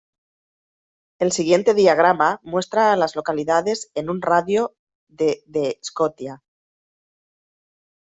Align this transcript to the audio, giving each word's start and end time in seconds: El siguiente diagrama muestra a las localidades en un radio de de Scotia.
El 1.19 1.31
siguiente 1.31 1.75
diagrama 1.75 2.39
muestra 2.41 2.91
a 2.91 2.95
las 2.97 3.15
localidades 3.15 3.91
en 3.93 4.09
un 4.09 4.19
radio 4.23 4.75
de 5.09 5.43
de 5.45 5.77
Scotia. 5.85 6.41